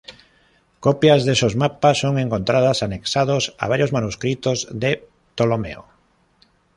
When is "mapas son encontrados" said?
1.63-2.81